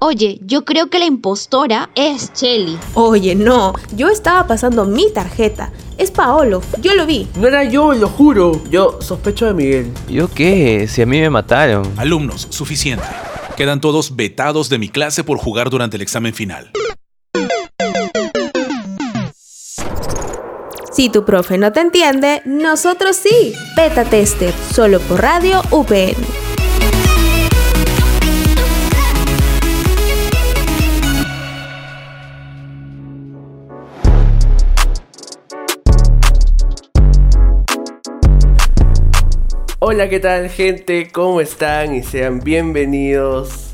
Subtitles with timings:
[0.00, 2.78] Oye, yo creo que la impostora es Shelly.
[2.94, 5.72] Oye, no, yo estaba pasando mi tarjeta.
[5.98, 7.26] Es Paolo, yo lo vi.
[7.36, 8.62] No era yo, lo juro.
[8.70, 9.92] Yo sospecho de Miguel.
[10.08, 10.86] ¿Yo qué?
[10.86, 11.92] Si a mí me mataron.
[11.96, 13.04] Alumnos, suficiente.
[13.56, 16.70] Quedan todos vetados de mi clase por jugar durante el examen final.
[20.98, 23.54] Si tu profe no te entiende, nosotros sí.
[23.76, 26.16] Beta Tester, solo por Radio UPN.
[39.78, 41.12] Hola, ¿qué tal gente?
[41.12, 41.94] ¿Cómo están?
[41.94, 43.67] Y sean bienvenidos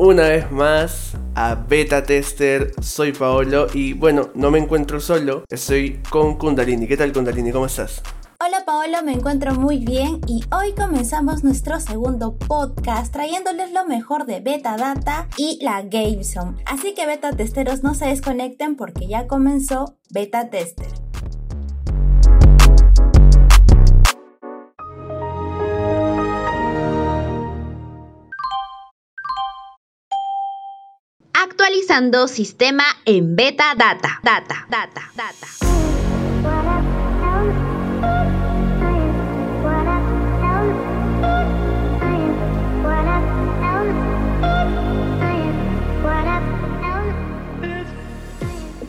[0.00, 2.72] una vez más a Beta Tester.
[2.80, 6.88] Soy Paolo y bueno, no me encuentro solo, estoy con Kundalini.
[6.88, 7.52] ¿Qué tal Kundalini?
[7.52, 8.02] ¿Cómo estás?
[8.42, 14.24] Hola Paolo, me encuentro muy bien y hoy comenzamos nuestro segundo podcast trayéndoles lo mejor
[14.24, 16.56] de Beta Data y la GameZone.
[16.64, 21.09] Así que beta testeros no se desconecten porque ya comenzó Beta Tester.
[32.28, 34.20] Sistema en beta data.
[34.22, 35.46] Data, data, data.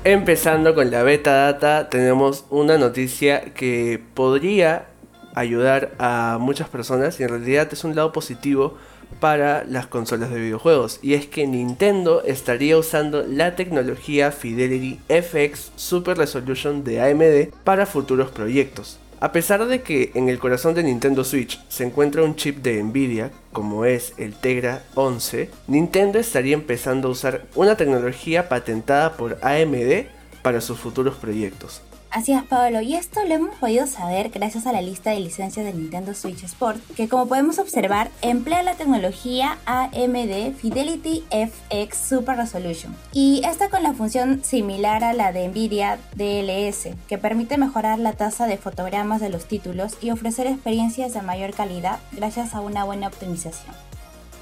[0.04, 4.91] Empezando con la beta data, tenemos una noticia que podría
[5.36, 8.78] ayudar a muchas personas y en realidad es un lado positivo
[9.20, 15.72] para las consolas de videojuegos y es que Nintendo estaría usando la tecnología Fidelity FX
[15.76, 19.00] Super Resolution de AMD para futuros proyectos.
[19.20, 22.82] A pesar de que en el corazón de Nintendo Switch se encuentra un chip de
[22.82, 29.38] Nvidia, como es el Tegra 11, Nintendo estaría empezando a usar una tecnología patentada por
[29.44, 30.08] AMD
[30.42, 31.84] para sus futuros proyectos.
[32.12, 35.66] Así es, Pablo, y esto lo hemos podido saber gracias a la lista de licencias
[35.66, 42.36] de Nintendo Switch Sport, que como podemos observar, emplea la tecnología AMD Fidelity FX Super
[42.36, 42.94] Resolution.
[43.14, 48.12] Y esta con la función similar a la de Nvidia DLS, que permite mejorar la
[48.12, 52.84] tasa de fotogramas de los títulos y ofrecer experiencias de mayor calidad gracias a una
[52.84, 53.74] buena optimización.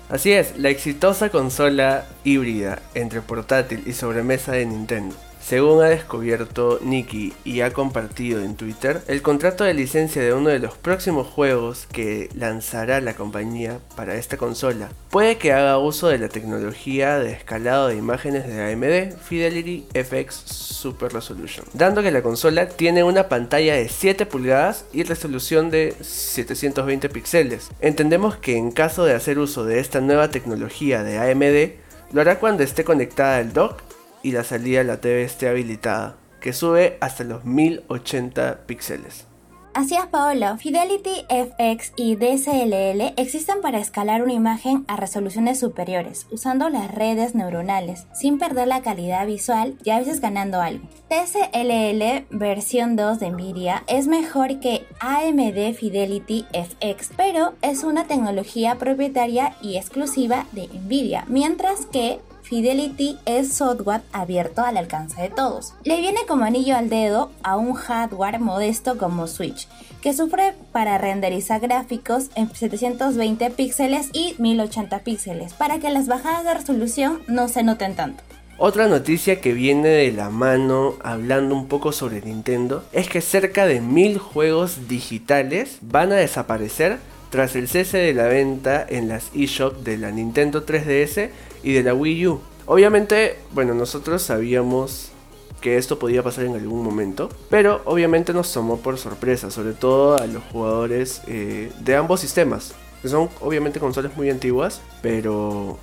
[0.10, 6.80] Así es, la exitosa consola híbrida entre portátil y sobremesa de Nintendo según ha descubierto
[6.82, 11.28] Nicky y ha compartido en Twitter, el contrato de licencia de uno de los próximos
[11.28, 17.20] juegos que lanzará la compañía para esta consola puede que haga uso de la tecnología
[17.20, 23.04] de escalado de imágenes de AMD Fidelity FX Super Resolution, dando que la consola tiene
[23.04, 27.70] una pantalla de 7 pulgadas y resolución de 720 píxeles.
[27.80, 32.40] Entendemos que en caso de hacer uso de esta nueva tecnología de AMD, lo hará
[32.40, 33.89] cuando esté conectada al dock
[34.24, 39.30] y la salida de la TV esté habilitada, que sube hasta los 1080 píxeles.
[39.76, 40.58] Así es, Paolo.
[40.58, 47.36] Fidelity FX y DSLL existen para escalar una imagen a resoluciones superiores, usando las redes
[47.36, 50.86] neuronales, sin perder la calidad visual y a veces ganando algo.
[51.10, 58.76] DSLL versión 2 de Nvidia es mejor que AMD Fidelity FX, pero es una tecnología
[58.76, 62.20] propietaria y exclusiva de Nvidia, mientras que
[62.50, 65.76] Fidelity es software abierto al alcance de todos.
[65.84, 69.68] Le viene como anillo al dedo a un hardware modesto como Switch,
[70.02, 76.44] que sufre para renderizar gráficos en 720 píxeles y 1080 píxeles, para que las bajadas
[76.44, 78.24] de resolución no se noten tanto.
[78.58, 83.68] Otra noticia que viene de la mano hablando un poco sobre Nintendo es que cerca
[83.68, 86.98] de mil juegos digitales van a desaparecer
[87.30, 91.30] tras el cese de la venta en las eShop de la Nintendo 3DS
[91.64, 92.40] y de la Wii U.
[92.66, 95.12] Obviamente, bueno, nosotros sabíamos
[95.60, 100.18] que esto podía pasar en algún momento, pero obviamente nos tomó por sorpresa, sobre todo
[100.18, 105.78] a los jugadores eh, de ambos sistemas, que son obviamente consolas muy antiguas, pero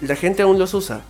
[0.00, 1.02] la gente aún los usa.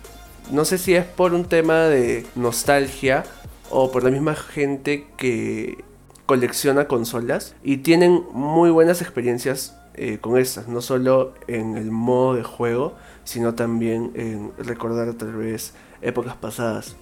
[0.51, 3.23] No sé si es por un tema de nostalgia
[3.69, 5.83] o por la misma gente que
[6.25, 12.35] colecciona consolas y tienen muy buenas experiencias eh, con estas, no solo en el modo
[12.35, 12.93] de juego,
[13.23, 16.95] sino también en recordar tal vez épocas pasadas.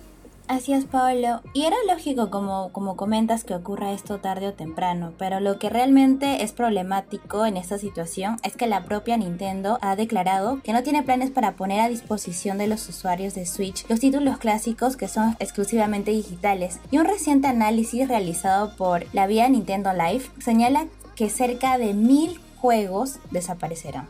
[0.51, 1.39] Así es, Pablo.
[1.53, 5.69] Y era lógico, como, como comentas, que ocurra esto tarde o temprano, pero lo que
[5.69, 10.83] realmente es problemático en esta situación es que la propia Nintendo ha declarado que no
[10.83, 15.07] tiene planes para poner a disposición de los usuarios de Switch los títulos clásicos que
[15.07, 16.81] son exclusivamente digitales.
[16.91, 22.41] Y un reciente análisis realizado por la vía Nintendo Live señala que cerca de mil
[22.61, 24.07] juegos desaparecerán.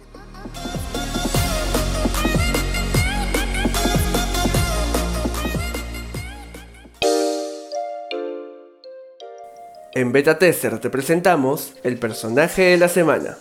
[9.93, 13.37] En Beta Tester te presentamos el personaje de la semana.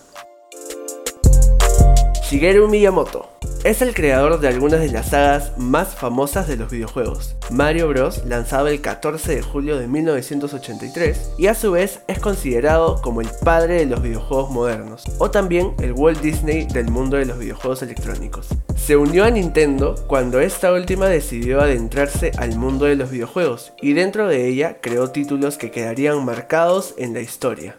[2.28, 7.36] Shigeru Miyamoto es el creador de algunas de las sagas más famosas de los videojuegos.
[7.50, 8.24] Mario Bros.
[8.24, 13.28] lanzado el 14 de julio de 1983 y a su vez es considerado como el
[13.44, 17.82] padre de los videojuegos modernos, o también el Walt Disney del mundo de los videojuegos
[17.82, 18.48] electrónicos.
[18.76, 23.92] Se unió a Nintendo cuando esta última decidió adentrarse al mundo de los videojuegos y
[23.92, 27.74] dentro de ella creó títulos que quedarían marcados en la historia,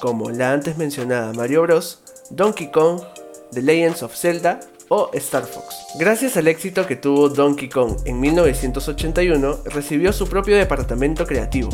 [0.00, 3.00] como la antes mencionada Mario Bros., Donkey Kong,
[3.52, 5.74] The Legends of Zelda o Star Fox.
[5.98, 11.70] Gracias al éxito que tuvo Donkey Kong en 1981, recibió su propio departamento creativo,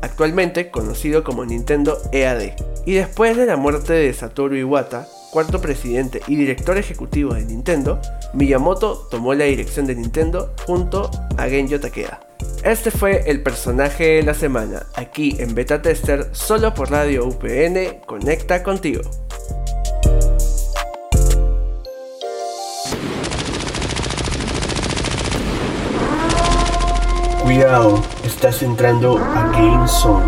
[0.00, 2.52] actualmente conocido como Nintendo EAD.
[2.86, 8.00] Y después de la muerte de Satoru Iwata, cuarto presidente y director ejecutivo de Nintendo,
[8.34, 12.20] Miyamoto tomó la dirección de Nintendo junto a Genjo Takeda.
[12.64, 18.02] Este fue el personaje de la semana, aquí en Beta Tester, solo por Radio UPN,
[18.06, 19.02] conecta contigo.
[27.54, 30.24] Cuidado, estás entrando a Game Zone.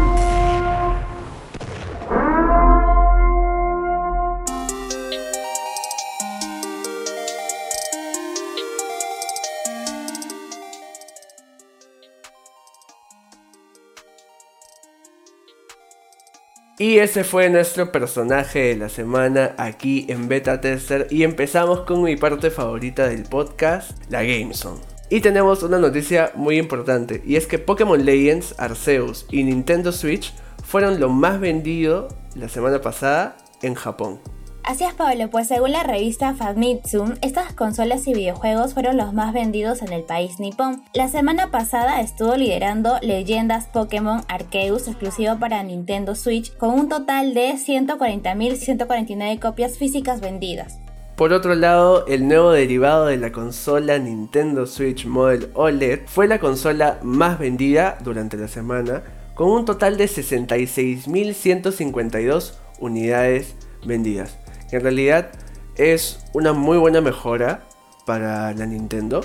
[16.78, 22.02] Y ese fue nuestro personaje de la semana aquí en Beta Tester y empezamos con
[22.02, 24.93] mi parte favorita del podcast, la Game Zone.
[25.14, 30.34] Y tenemos una noticia muy importante, y es que Pokémon Legends, Arceus y Nintendo Switch
[30.64, 34.18] fueron lo más vendido la semana pasada en Japón.
[34.64, 39.32] Así es, Pablo, pues según la revista Famitsu, estas consolas y videojuegos fueron los más
[39.32, 40.82] vendidos en el país nipón.
[40.94, 47.34] La semana pasada estuvo liderando Leyendas Pokémon Arceus exclusivo para Nintendo Switch con un total
[47.34, 50.80] de 140.149 copias físicas vendidas.
[51.16, 56.40] Por otro lado, el nuevo derivado de la consola Nintendo Switch Model OLED fue la
[56.40, 59.04] consola más vendida durante la semana,
[59.36, 63.54] con un total de 66.152 unidades
[63.86, 64.36] vendidas.
[64.72, 65.30] En realidad
[65.76, 67.68] es una muy buena mejora
[68.06, 69.24] para la Nintendo.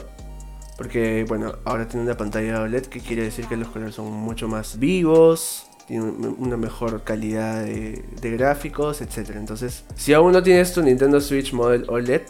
[0.77, 4.47] Porque bueno, ahora tiene una pantalla OLED que quiere decir que los colores son mucho
[4.47, 9.31] más vivos, tiene una mejor calidad de, gráficos, etc.
[9.35, 12.21] Entonces, si aún no tienes tu Nintendo Switch Model OLED,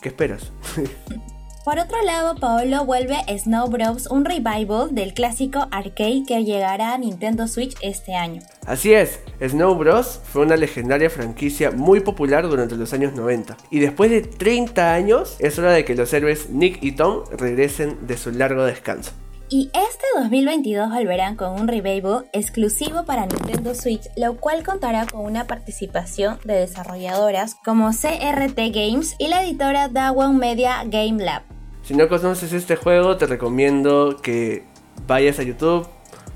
[0.00, 0.50] ¿qué esperas?
[1.66, 6.98] Por otro lado, Paolo vuelve Snow Bros, un revival del clásico arcade que llegará a
[6.98, 8.40] Nintendo Switch este año.
[8.64, 13.80] Así es, Snow Bros fue una legendaria franquicia muy popular durante los años 90, y
[13.80, 18.16] después de 30 años es hora de que los héroes Nick y Tom regresen de
[18.16, 19.10] su largo descanso.
[19.48, 25.24] Y este 2022 volverán con un revival exclusivo para Nintendo Switch, lo cual contará con
[25.24, 31.42] una participación de desarrolladoras como CRT Games y la editora Dawan Media Game Lab.
[31.84, 34.64] Si no conoces este juego, te recomiendo que
[35.06, 35.86] vayas a YouTube,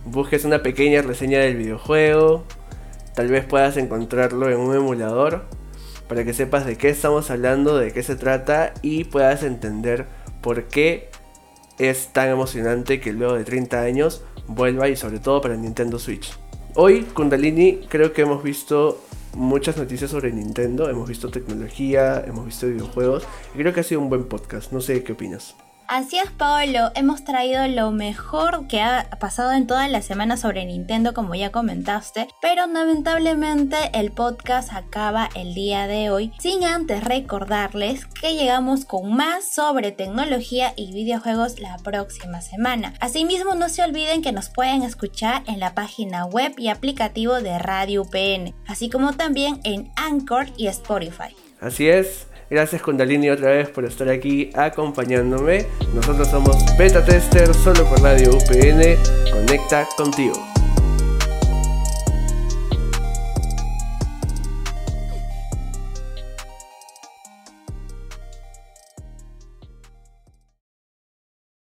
[0.05, 2.45] busques una pequeña reseña del videojuego,
[3.17, 5.47] tal vez puedas encontrarlo en un emulador
[6.07, 10.07] para que sepas de qué estamos hablando, de qué se trata y puedas entender
[10.43, 11.10] por qué
[11.81, 16.33] es tan emocionante que luego de 30 años vuelva y sobre todo para Nintendo Switch.
[16.75, 19.03] Hoy, Kundalini, creo que hemos visto
[19.35, 24.03] muchas noticias sobre Nintendo, hemos visto tecnología, hemos visto videojuegos y creo que ha sido
[24.03, 24.73] un buen podcast.
[24.73, 25.57] No sé qué opinas.
[25.91, 26.93] Así es, Pablo.
[26.95, 31.51] Hemos traído lo mejor que ha pasado en toda la semana sobre Nintendo, como ya
[31.51, 32.29] comentaste.
[32.41, 36.33] Pero lamentablemente el podcast acaba el día de hoy.
[36.39, 42.95] Sin antes recordarles que llegamos con más sobre tecnología y videojuegos la próxima semana.
[43.01, 47.59] Asimismo, no se olviden que nos pueden escuchar en la página web y aplicativo de
[47.59, 51.35] Radio UPN, así como también en Anchor y Spotify.
[51.61, 52.30] Así es.
[52.51, 55.67] Gracias Kundalini otra vez por estar aquí acompañándome.
[55.95, 58.97] Nosotros somos Beta Tester, solo por Radio UPN.
[59.33, 60.50] Conecta contigo.